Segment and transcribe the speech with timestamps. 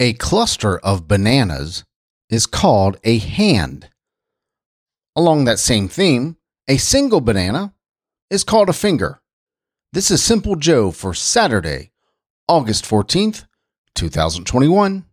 [0.00, 1.84] A cluster of bananas
[2.28, 3.90] is called a hand.
[5.14, 6.36] Along that same theme,
[6.66, 7.72] a single banana
[8.28, 9.20] is called a finger.
[9.92, 11.92] This is Simple Joe for Saturday,
[12.48, 13.46] August 14th,
[13.94, 15.04] 2021.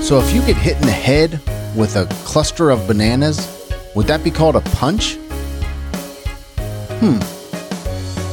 [0.00, 1.40] So if you get hit in the head
[1.74, 3.48] with a cluster of bananas,
[3.94, 5.16] would that be called a punch?
[7.00, 7.18] Hmm.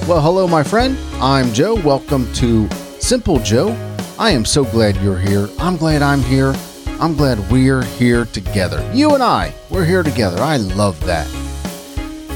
[0.08, 0.98] Well, hello, my friend.
[1.16, 1.76] I'm Joe.
[1.76, 2.70] Welcome to
[3.00, 3.70] Simple Joe.
[4.18, 5.50] I am so glad you're here.
[5.60, 6.56] I'm glad I'm here.
[7.00, 8.90] I'm glad we're here together.
[8.94, 10.42] You and I, we're here together.
[10.42, 11.28] I love that.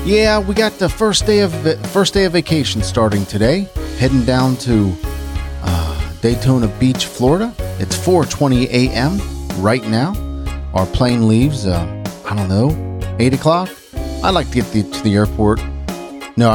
[0.05, 1.53] Yeah, we got the first day of
[1.87, 3.67] first day of vacation starting today.
[3.97, 4.95] Heading down to
[5.63, 7.53] uh, Daytona Beach, Florida.
[7.79, 9.19] It's 4:20 a.m.
[9.61, 10.13] right now.
[10.73, 11.65] Our plane leaves.
[11.65, 11.85] Uh,
[12.25, 13.69] I don't know, eight o'clock.
[14.23, 15.59] I'd like to get the, to the airport.
[16.37, 16.51] No,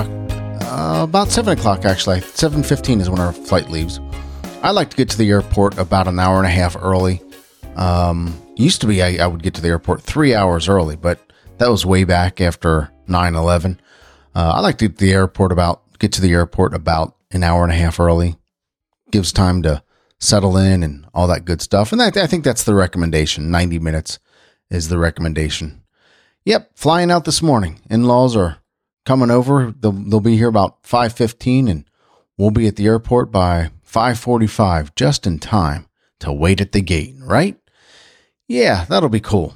[0.62, 2.20] uh, about seven o'clock actually.
[2.20, 4.00] Seven fifteen is when our flight leaves.
[4.62, 7.22] I like to get to the airport about an hour and a half early.
[7.76, 11.20] Um, used to be I, I would get to the airport three hours early, but
[11.58, 13.78] that was way back after 9-11.
[14.34, 17.42] Uh, I like to get to the airport about get to the airport about an
[17.42, 18.36] hour and a half early.
[19.10, 19.82] Gives time to
[20.18, 21.92] settle in and all that good stuff.
[21.92, 23.50] And I think that's the recommendation.
[23.50, 24.18] 90 minutes
[24.70, 25.82] is the recommendation.
[26.44, 27.80] Yep, flying out this morning.
[27.90, 28.58] In-laws are
[29.04, 29.74] coming over.
[29.78, 31.84] They'll, they'll be here about 5:15 and
[32.38, 35.86] we'll be at the airport by 5:45 just in time
[36.20, 37.56] to wait at the gate, right?
[38.48, 39.54] Yeah, that'll be cool.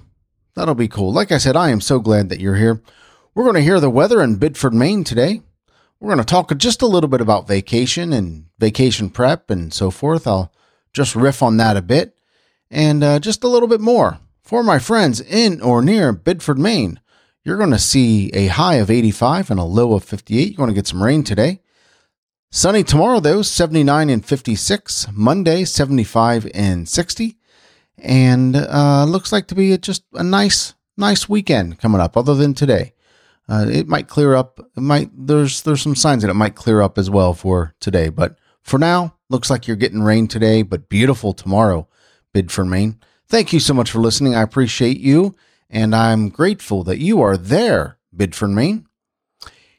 [0.57, 1.13] That'll be cool.
[1.13, 2.83] Like I said, I am so glad that you're here.
[3.35, 5.43] We're going to hear the weather in Biddeford, Maine today.
[6.01, 9.91] We're going to talk just a little bit about vacation and vacation prep and so
[9.91, 10.27] forth.
[10.27, 10.51] I'll
[10.95, 12.17] just riff on that a bit
[12.71, 14.19] and uh, just a little bit more.
[14.43, 17.01] For my friends in or near Biddeford, Maine,
[17.45, 20.49] you're going to see a high of 85 and a low of 58.
[20.49, 21.61] You're going to get some rain today.
[22.51, 25.09] Sunny tomorrow, though, 79 and 56.
[25.13, 27.37] Monday, 75 and 60.
[27.99, 32.55] And uh, looks like to be just a nice, nice weekend coming up, other than
[32.55, 32.95] today.
[33.51, 34.61] Uh, it might clear up.
[34.77, 38.09] It might there's there's some signs that it might clear up as well for today.
[38.09, 41.89] But for now, looks like you're getting rain today, but beautiful tomorrow.
[42.33, 43.01] Biddeford, Maine.
[43.29, 44.37] Thank you so much for listening.
[44.37, 45.35] I appreciate you,
[45.69, 48.87] and I'm grateful that you are there, Biddeford, Maine.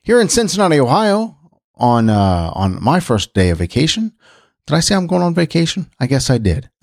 [0.02, 1.38] Here in Cincinnati, Ohio,
[1.76, 4.12] on uh, on my first day of vacation.
[4.68, 5.90] Did I say I'm going on vacation?
[5.98, 6.70] I guess I did.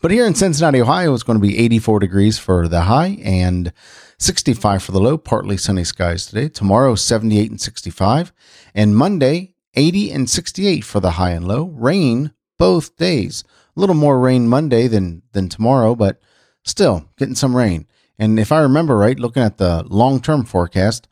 [0.00, 3.72] but here in Cincinnati, Ohio, it's going to be 84 degrees for the high and
[4.18, 5.16] 65 for the low.
[5.16, 6.48] Partly sunny skies today.
[6.48, 8.32] Tomorrow, 78 and 65,
[8.74, 11.64] and Monday, 80 and 68 for the high and low.
[11.64, 13.44] Rain both days.
[13.76, 16.20] A little more rain Monday than than tomorrow, but
[16.64, 17.86] still getting some rain.
[18.18, 21.08] And if I remember right, looking at the long term forecast,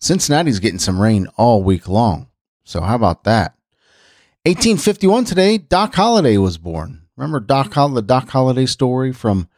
[0.00, 2.26] Cincinnati's getting some rain all week long.
[2.64, 3.54] So how about that?
[4.44, 7.02] 1851 today, Doc Holliday was born.
[7.16, 9.48] Remember Doc Holl- the Doc Holliday story from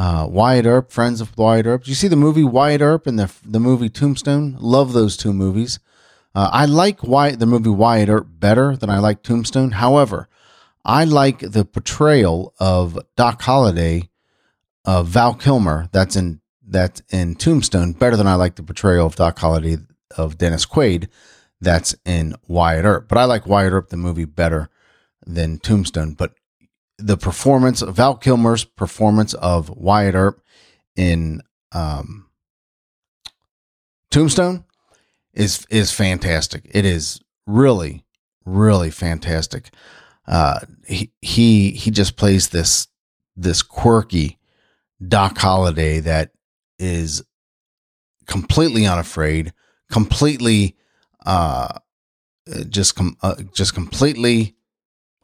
[0.00, 1.82] uh, Wyatt Earp, Friends of Wyatt Earp.
[1.82, 4.56] Did you see the movie Wyatt Earp and the the movie Tombstone?
[4.58, 5.78] Love those two movies.
[6.34, 9.72] Uh, I like Wyatt, the movie Wyatt Earp better than I like Tombstone.
[9.72, 10.26] However,
[10.86, 14.08] I like the portrayal of Doc Holliday,
[14.86, 15.90] of Val Kilmer.
[15.92, 19.82] That's in that's in Tombstone better than I like the portrayal of Doc Holliday
[20.16, 21.08] of Dennis Quaid
[21.60, 23.06] that's in Wyatt Earp.
[23.06, 24.70] But I like Wyatt Earp the movie better
[25.26, 26.14] than Tombstone.
[26.14, 26.32] But
[27.00, 30.42] the performance of Val Kilmer's performance of Wyatt Earp
[30.96, 32.26] in um,
[34.10, 34.64] Tombstone
[35.32, 36.68] is is fantastic.
[36.72, 38.04] It is really
[38.44, 39.70] really fantastic.
[40.26, 42.88] Uh, he he he just plays this
[43.36, 44.38] this quirky
[45.06, 46.32] Doc Holliday that
[46.78, 47.22] is
[48.26, 49.52] completely unafraid,
[49.90, 50.76] completely
[51.26, 51.78] uh
[52.68, 54.56] just com- uh, just completely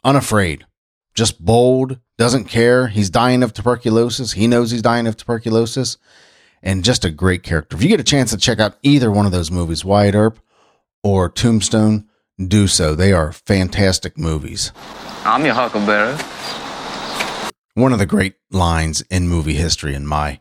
[0.05, 0.65] unafraid,
[1.17, 2.87] just bold, doesn't care.
[2.87, 4.33] He's dying of tuberculosis.
[4.33, 5.97] He knows he's dying of tuberculosis
[6.63, 7.77] and just a great character.
[7.77, 10.39] If you get a chance to check out either one of those movies, Wyatt Earp
[11.03, 12.09] or Tombstone,
[12.47, 12.95] do so.
[12.95, 14.73] They are fantastic movies.
[15.25, 16.17] I'm your huckleberry.
[17.75, 20.41] One of the great lines in movie history, in my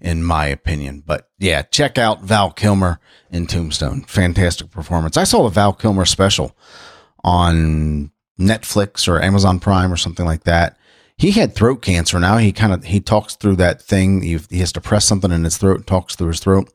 [0.00, 1.02] in my opinion.
[1.04, 3.00] But yeah, check out Val Kilmer
[3.30, 4.02] in Tombstone.
[4.02, 5.16] Fantastic performance.
[5.16, 6.56] I saw a Val Kilmer special
[7.22, 10.76] on Netflix or Amazon Prime or something like that.
[11.16, 12.18] He had throat cancer.
[12.18, 14.22] Now he kind of he talks through that thing.
[14.22, 16.72] He has to press something in his throat, and talks through his throat.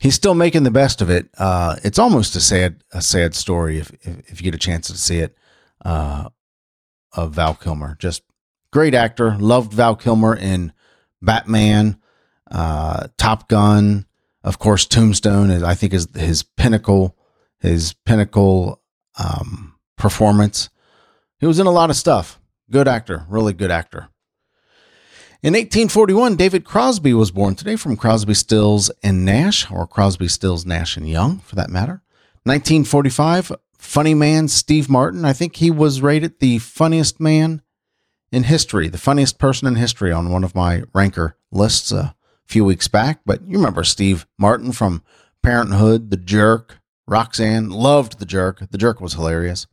[0.00, 1.28] He's still making the best of it.
[1.38, 4.88] Uh, it's almost a sad a sad story if, if, if you get a chance
[4.88, 5.36] to see it.
[5.84, 6.28] Uh,
[7.12, 8.22] of Val Kilmer, just
[8.72, 9.36] great actor.
[9.38, 10.72] Loved Val Kilmer in
[11.20, 12.00] Batman
[12.50, 14.06] uh, Top Gun,
[14.42, 17.16] of course, Tombstone is I think is his pinnacle,
[17.60, 18.82] his pinnacle
[19.18, 20.70] um, performance.
[21.40, 22.38] He was in a lot of stuff.
[22.70, 24.08] Good actor, really good actor.
[25.42, 30.66] In 1841, David Crosby was born today from Crosby, Stills, and Nash, or Crosby, Stills,
[30.66, 32.02] Nash, and Young, for that matter.
[32.44, 35.24] 1945, funny man Steve Martin.
[35.24, 37.62] I think he was rated the funniest man
[38.30, 42.14] in history, the funniest person in history on one of my ranker lists a
[42.44, 43.20] few weeks back.
[43.24, 45.02] But you remember Steve Martin from
[45.42, 48.70] Parenthood, The Jerk, Roxanne, loved The Jerk.
[48.70, 49.66] The Jerk was hilarious.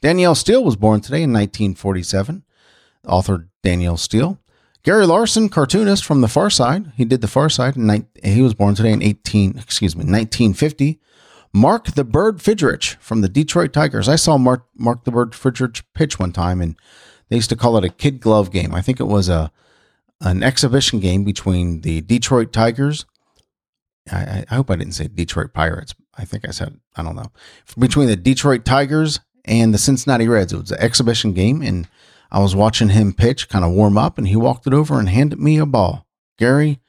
[0.00, 2.44] Danielle Steel was born today in 1947.
[3.06, 4.38] Author Danielle Steel.
[4.84, 6.92] Gary Larson, cartoonist from The Far Side.
[6.96, 7.76] He did The Far Side.
[7.76, 11.00] And he was born today in 18, excuse me, 1950.
[11.52, 14.08] Mark the Bird Fidrych from the Detroit Tigers.
[14.08, 16.76] I saw Mark, Mark the Bird Fidrych pitch one time, and
[17.28, 18.74] they used to call it a kid glove game.
[18.74, 19.50] I think it was a
[20.20, 23.06] an exhibition game between the Detroit Tigers.
[24.10, 25.94] I, I hope I didn't say Detroit Pirates.
[26.16, 27.30] I think I said I don't know
[27.78, 30.52] between the Detroit Tigers and the Cincinnati Reds.
[30.52, 31.88] It was an exhibition game, and
[32.30, 35.08] I was watching him pitch, kind of warm up, and he walked it over and
[35.08, 36.06] handed me a ball.
[36.38, 36.80] Gary,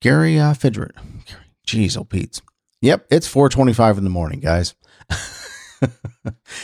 [0.00, 0.54] Gary uh.
[1.66, 2.40] Jeez, oh Pete's.
[2.80, 4.74] Yep, it's 4:25 in the morning, guys.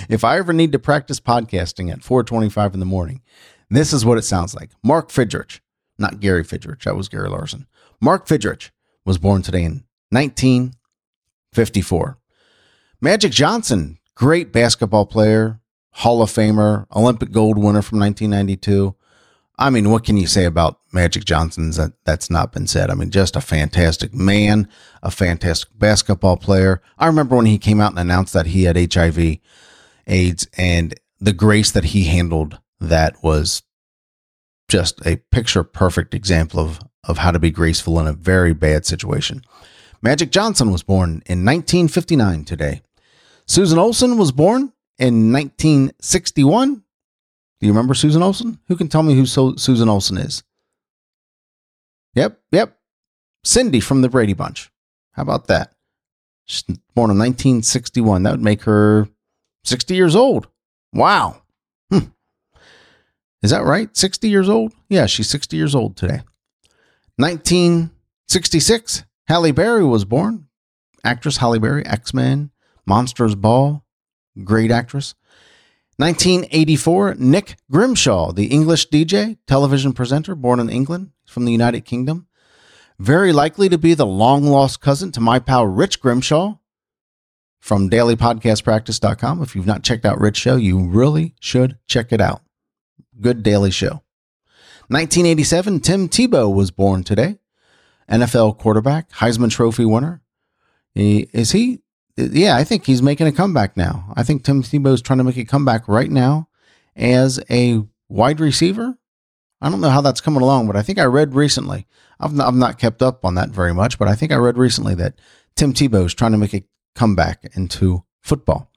[0.09, 3.23] if I ever need to practice podcasting at 4:25 in the morning,
[3.71, 4.71] this is what it sounds like.
[4.83, 5.61] Mark Fidrych,
[5.99, 7.67] not Gary Fidrych, that was Gary Larson.
[8.01, 8.71] Mark Fidrych
[9.05, 12.19] was born today in 1954.
[13.01, 15.61] Magic Johnson, great basketball player,
[15.93, 18.97] Hall of Famer, Olympic gold winner from 1992.
[19.61, 22.91] I mean, what can you say about Magic Johnson's that that's not been said?
[22.91, 24.69] I mean, just a fantastic man,
[25.05, 26.83] a fantastic basketball player.
[26.99, 29.39] I remember when he came out and announced that he had HIV,
[30.09, 33.63] AIDS, and the grace that he handled that was
[34.69, 38.85] just a picture perfect example of, of how to be graceful in a very bad
[38.85, 39.43] situation.
[40.03, 42.83] Magic Johnson was born in 1959 today.
[43.49, 46.75] Susan Olsen was born in 1961.
[46.75, 48.59] Do you remember Susan Olsen?
[48.69, 50.43] Who can tell me who so- Susan Olsen is?
[52.15, 52.79] Yep, yep.
[53.45, 54.71] Cindy from the Brady Bunch.
[55.13, 55.73] How about that?
[56.45, 58.23] She's born in 1961.
[58.23, 59.09] That would make her
[59.65, 60.49] 60 years old.
[60.93, 61.43] Wow.
[61.91, 62.09] Hmm.
[63.43, 63.97] Is that right?
[63.97, 64.73] 60 years old?
[64.89, 66.21] Yeah, she's 60 years old today.
[67.17, 70.47] 1966, Halle Berry was born.
[71.05, 72.51] Actress Halle Berry, X Men,
[72.89, 73.85] Monsters Ball,
[74.43, 75.15] great actress.
[75.99, 82.27] 1984, Nick Grimshaw, the English DJ, television presenter, born in England from the United Kingdom.
[82.99, 86.57] Very likely to be the long lost cousin to my pal Rich Grimshaw
[87.61, 89.43] from dailypodcastpractice.com.
[89.43, 92.43] If you've not checked out Rich Show, you really should check it out.
[93.21, 94.03] Good daily show.
[94.89, 97.39] 1987, Tim Tebow was born today.
[98.11, 100.23] NFL quarterback, Heisman Trophy winner.
[100.95, 101.83] He, is he
[102.19, 104.13] yeah, I think he's making a comeback now.
[104.17, 106.49] I think Tim Tebow is trying to make a comeback right now
[106.97, 108.99] as a wide receiver.
[109.61, 111.87] I don't know how that's coming along, but I think I read recently.
[112.21, 114.59] I've not, I've not kept up on that very much, but I think I read
[114.59, 115.19] recently that
[115.57, 118.71] Tim Tebow is trying to make a comeback into football.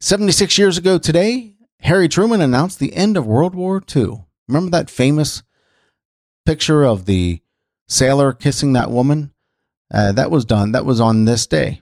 [0.00, 4.24] 76 years ago today, Harry Truman announced the end of World War II.
[4.48, 5.42] Remember that famous
[6.44, 7.40] picture of the
[7.88, 9.32] sailor kissing that woman?
[9.92, 10.72] Uh, that was done.
[10.72, 11.80] That was on this day,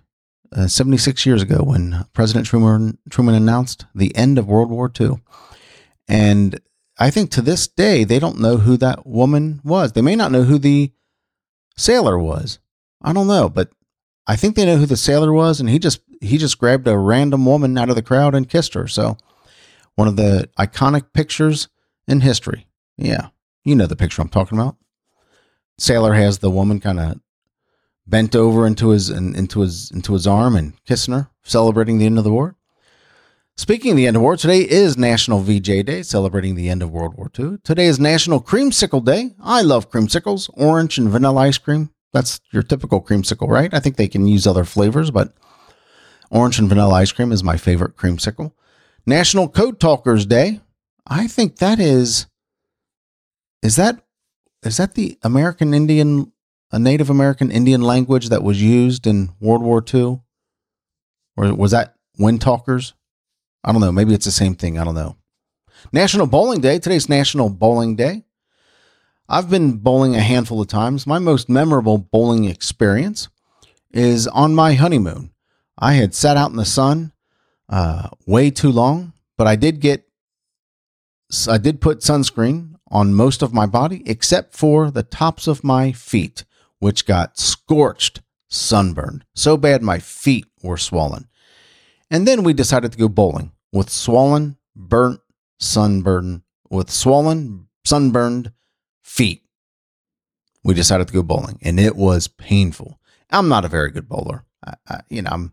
[0.52, 5.20] uh, 76 years ago when President Truman, Truman announced the end of World War II.
[6.08, 6.60] And
[6.98, 9.92] I think to this day, they don't know who that woman was.
[9.92, 10.92] They may not know who the
[11.76, 12.58] sailor was.
[13.02, 13.70] I don't know, but
[14.26, 16.96] I think they know who the sailor was, and he just he just grabbed a
[16.96, 18.86] random woman out of the crowd and kissed her.
[18.86, 19.18] So
[19.96, 21.68] one of the iconic pictures
[22.08, 22.66] in history.
[22.96, 23.28] Yeah,
[23.64, 24.76] you know the picture I'm talking about.
[25.78, 27.20] Sailor has the woman kind of
[28.06, 32.18] bent over into his into his into his arm and kissing her, celebrating the end
[32.18, 32.56] of the war.
[33.56, 36.90] Speaking of the end of war, today is National VJ Day, celebrating the end of
[36.90, 37.58] World War II.
[37.62, 39.30] Today is National Creamsicle Day.
[39.40, 41.90] I love creamsicles, orange and vanilla ice cream.
[42.12, 43.72] That's your typical creamsicle, right?
[43.72, 45.34] I think they can use other flavors, but
[46.30, 48.52] orange and vanilla ice cream is my favorite creamsicle.
[49.06, 50.60] National Code Talkers Day.
[51.06, 52.26] I think that is
[53.62, 54.04] is that
[54.64, 56.32] is that the American Indian
[56.74, 60.20] a Native American Indian language that was used in World War II?
[61.36, 62.94] Or was that Wind Talkers?
[63.62, 63.92] I don't know.
[63.92, 64.76] Maybe it's the same thing.
[64.76, 65.16] I don't know.
[65.92, 66.80] National Bowling Day.
[66.80, 68.24] Today's National Bowling Day.
[69.28, 71.06] I've been bowling a handful of times.
[71.06, 73.28] My most memorable bowling experience
[73.92, 75.30] is on my honeymoon.
[75.78, 77.12] I had sat out in the sun
[77.68, 80.08] uh, way too long, but I did get,
[81.48, 85.92] I did put sunscreen on most of my body except for the tops of my
[85.92, 86.44] feet,
[86.78, 89.24] which got scorched, sunburned.
[89.34, 91.28] So bad my feet were swollen.
[92.10, 95.20] And then we decided to go bowling with swollen, burnt,
[95.58, 98.52] sunburned, with swollen, sunburned
[99.02, 99.42] feet.
[100.62, 102.98] We decided to go bowling and it was painful.
[103.30, 104.44] I'm not a very good bowler.
[104.64, 105.52] I, I, you know, I'm,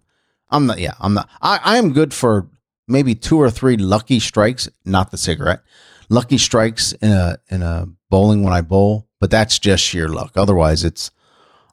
[0.50, 2.48] I'm not, yeah, I'm not, I, I am good for
[2.88, 5.62] maybe two or three lucky strikes, not the cigarette,
[6.10, 10.34] lucky strikes in a, in a bowling when I bowl, but that's just sheer luck.
[10.36, 11.12] Otherwise it's,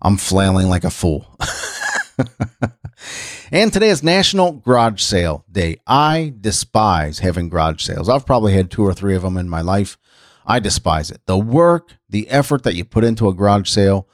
[0.00, 1.26] I'm flailing like a fool.
[3.50, 5.78] and today is National Garage Sale Day.
[5.86, 8.08] I despise having garage sales.
[8.08, 9.96] I've probably had two or three of them in my life.
[10.46, 11.22] I despise it.
[11.26, 14.06] The work, the effort that you put into a garage sale,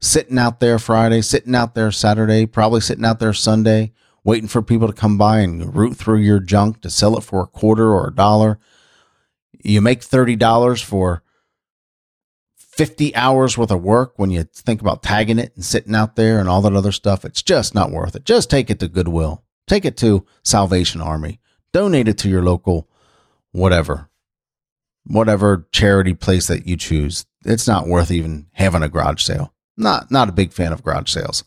[0.00, 3.92] sitting out there Friday, sitting out there Saturday, probably sitting out there Sunday,
[4.24, 7.40] waiting for people to come by and root through your junk to sell it for
[7.40, 8.58] a quarter or a dollar.
[9.62, 11.22] You make $30 for
[12.80, 16.38] 50 hours worth of work when you think about tagging it and sitting out there
[16.38, 17.26] and all that other stuff.
[17.26, 18.24] It's just not worth it.
[18.24, 19.44] Just take it to Goodwill.
[19.68, 21.40] Take it to Salvation Army.
[21.74, 22.88] Donate it to your local
[23.52, 24.08] whatever,
[25.04, 27.26] whatever charity place that you choose.
[27.44, 29.52] It's not worth even having a garage sale.
[29.76, 31.44] Not not a big fan of garage sales.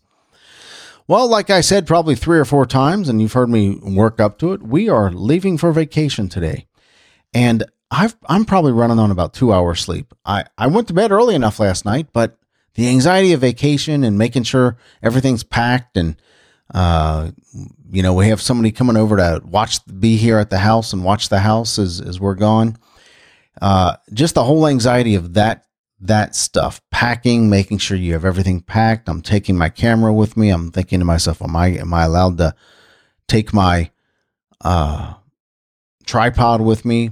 [1.08, 4.38] Well, like I said probably 3 or 4 times and you've heard me work up
[4.38, 6.68] to it, we are leaving for vacation today.
[7.34, 7.64] And
[7.94, 10.14] I've, I'm probably running on about two hours sleep.
[10.26, 12.38] I, I went to bed early enough last night, but
[12.74, 16.16] the anxiety of vacation and making sure everything's packed and,
[16.74, 17.30] uh,
[17.92, 21.04] you know, we have somebody coming over to watch, be here at the house and
[21.04, 22.78] watch the house as, as we're gone.
[23.62, 25.68] Uh, just the whole anxiety of that,
[26.00, 29.08] that stuff, packing, making sure you have everything packed.
[29.08, 30.50] I'm taking my camera with me.
[30.50, 32.56] I'm thinking to myself, am I, am I allowed to
[33.28, 33.92] take my,
[34.62, 35.14] uh,
[36.06, 37.12] tripod with me?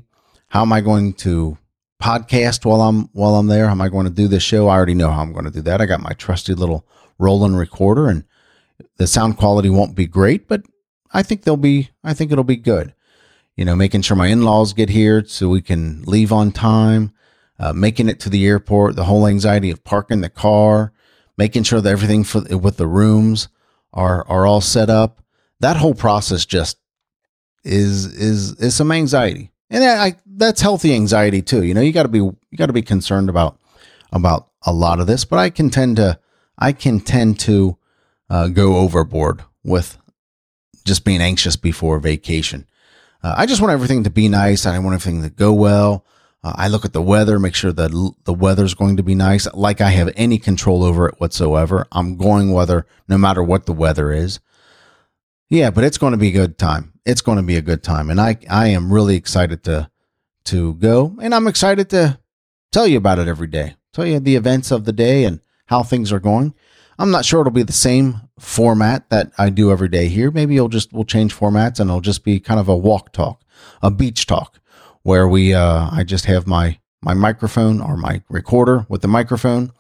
[0.51, 1.57] How am I going to
[2.03, 3.67] podcast while I'm while I'm there?
[3.67, 4.67] How am I going to do this show?
[4.67, 5.79] I already know how I'm going to do that.
[5.79, 6.85] I got my trusty little
[7.17, 8.25] Roland recorder and
[8.97, 10.63] the sound quality won't be great, but
[11.13, 12.93] I think they'll be I think it'll be good.
[13.55, 17.13] You know, making sure my in-laws get here so we can leave on time,
[17.57, 20.91] uh, making it to the airport, the whole anxiety of parking the car,
[21.37, 23.47] making sure that everything for with the rooms
[23.93, 25.23] are are all set up.
[25.61, 26.77] That whole process just
[27.63, 31.63] is is is some anxiety and I, that's healthy anxiety too.
[31.63, 33.57] You know, you got to be you got to be concerned about
[34.11, 36.19] about a lot of this, but I can tend to
[36.57, 37.77] I can tend to
[38.29, 39.97] uh, go overboard with
[40.85, 42.67] just being anxious before vacation.
[43.23, 44.65] Uh, I just want everything to be nice.
[44.65, 46.05] I want everything to go well.
[46.43, 49.13] Uh, I look at the weather, make sure that l- the weather's going to be
[49.13, 51.87] nice, like I have any control over it whatsoever.
[51.91, 54.39] I'm going weather no matter what the weather is.
[55.51, 56.93] Yeah, but it's going to be a good time.
[57.05, 59.91] It's going to be a good time, and I I am really excited to
[60.45, 62.19] to go, and I'm excited to
[62.71, 63.75] tell you about it every day.
[63.91, 66.53] Tell you the events of the day and how things are going.
[66.97, 70.31] I'm not sure it'll be the same format that I do every day here.
[70.31, 73.43] Maybe you'll just we'll change formats and it'll just be kind of a walk talk,
[73.81, 74.57] a beach talk,
[75.03, 79.73] where we uh, I just have my my microphone or my recorder with the microphone,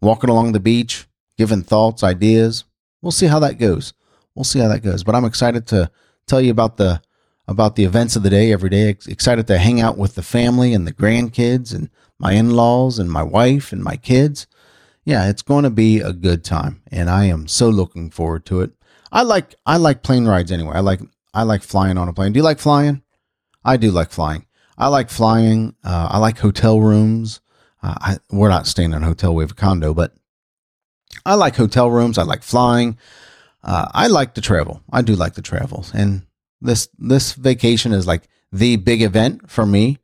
[0.00, 1.06] walking along the beach,
[1.36, 2.64] giving thoughts, ideas.
[3.02, 3.92] We'll see how that goes
[4.38, 5.02] we'll see how that goes.
[5.02, 5.90] But I'm excited to
[6.28, 7.02] tell you about the
[7.48, 8.88] about the events of the day every day.
[8.88, 13.22] Excited to hang out with the family and the grandkids and my in-laws and my
[13.22, 14.46] wife and my kids.
[15.04, 18.60] Yeah, it's going to be a good time, and I am so looking forward to
[18.60, 18.70] it.
[19.10, 20.74] I like I like plane rides anyway.
[20.76, 21.00] I like
[21.34, 22.32] I like flying on a plane.
[22.32, 23.02] Do you like flying?
[23.64, 24.46] I do like flying.
[24.76, 25.74] I like flying.
[25.82, 27.40] Uh, I like hotel rooms.
[27.82, 29.34] Uh, I, we're not staying in a hotel.
[29.34, 30.14] We have a condo, but
[31.26, 32.18] I like hotel rooms.
[32.18, 32.98] I like flying
[33.62, 34.82] uh, I like to travel.
[34.90, 36.26] I do like to travel, and
[36.60, 39.98] this this vacation is like the big event for me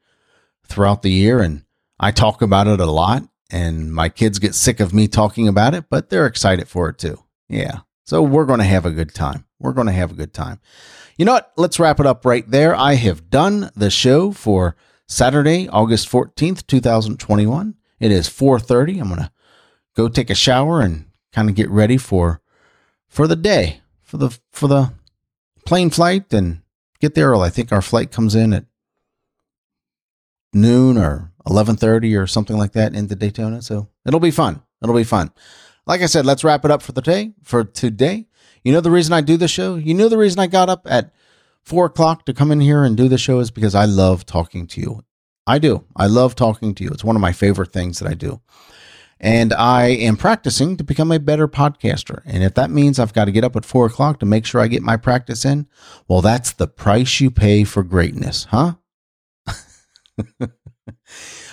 [0.67, 1.65] throughout the year, and
[1.99, 3.25] I talk about it a lot.
[3.51, 6.99] And my kids get sick of me talking about it, but they're excited for it
[6.99, 7.23] too.
[7.49, 7.81] Yeah.
[8.05, 9.45] So we're going to have a good time.
[9.61, 10.61] We're going to have a good time.
[11.17, 11.53] You know what?
[11.57, 12.75] Let's wrap it up right there.
[12.75, 17.75] I have done the show for Saturday, August 14th, 2021.
[18.01, 19.01] It is 4:30.
[19.01, 19.31] I'm going to
[19.95, 22.41] go take a shower and kind of get ready for
[23.15, 24.93] for the day for the for the
[25.65, 26.63] plane flight and
[26.99, 27.47] get there early.
[27.47, 28.65] I think our flight comes in at
[30.53, 33.63] noon or 11:30 or something like that into Daytona.
[33.63, 34.63] So it'll be fun.
[34.83, 35.31] It'll be fun.
[35.87, 38.27] Like I said, let's wrap it up for the day for today.
[38.65, 39.77] You know the reason I do the show.
[39.77, 41.13] You know the reason I got up at
[41.63, 44.67] four o'clock to come in here and do the show is because I love talking
[44.67, 45.05] to you.
[45.47, 45.85] I do.
[45.95, 46.91] I love talking to you.
[46.91, 48.41] It's one of my favorite things that I do.
[49.25, 52.21] And I am practicing to become a better podcaster.
[52.27, 54.61] And if that means I've got to get up at four o'clock to make sure
[54.61, 55.67] I get my practice in,
[56.07, 58.75] well, that's the price you pay for greatness, huh?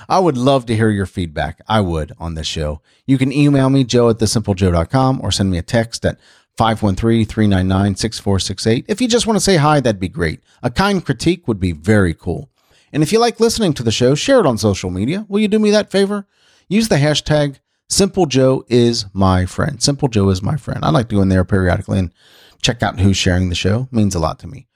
[0.10, 1.62] I would love to hear your feedback.
[1.66, 2.82] I would on this show.
[3.08, 6.20] You can email me, joe at thesimplejoe.com, or send me a text at
[6.58, 8.86] 513 399 6468.
[8.90, 10.42] If you just want to say hi, that'd be great.
[10.62, 12.50] A kind critique would be very cool.
[12.92, 15.25] And if you like listening to the show, share it on social media.
[15.30, 16.28] Will you do me that favor?
[16.72, 17.60] Use the hashtag
[17.90, 19.84] Simple Joe is my friend.
[19.84, 20.86] Simple Joe is my friend.
[20.86, 22.13] I like to go in there periodically and
[22.62, 23.90] check out who's sharing the show.
[23.92, 24.68] It means a lot to me.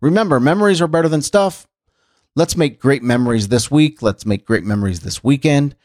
[0.00, 1.68] Remember, memories are better than stuff.
[2.34, 4.02] Let's make great memories this week.
[4.02, 5.76] Let's make great memories this weekend.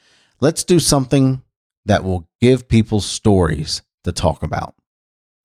[0.41, 1.43] Let's do something
[1.85, 4.73] that will give people stories to talk about.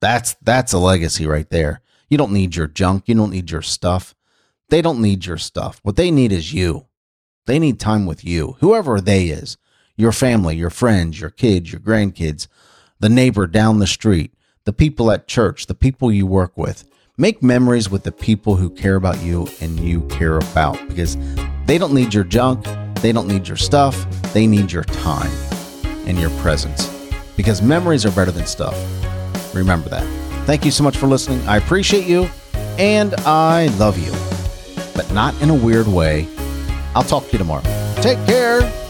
[0.01, 1.81] That's that's a legacy right there.
[2.09, 4.15] You don't need your junk, you don't need your stuff.
[4.69, 5.81] They don't need your stuff.
[5.83, 6.87] What they need is you.
[7.45, 9.57] They need time with you, whoever they is.
[9.97, 12.47] Your family, your friends, your kids, your grandkids,
[12.99, 14.33] the neighbor down the street,
[14.65, 16.83] the people at church, the people you work with.
[17.17, 21.17] Make memories with the people who care about you and you care about because
[21.65, 25.31] they don't need your junk, they don't need your stuff, they need your time
[26.05, 26.91] and your presence
[27.37, 28.75] because memories are better than stuff.
[29.55, 30.05] Remember that.
[30.45, 31.45] Thank you so much for listening.
[31.47, 32.29] I appreciate you
[32.77, 34.11] and I love you,
[34.93, 36.27] but not in a weird way.
[36.93, 37.63] I'll talk to you tomorrow.
[38.01, 38.84] Take care.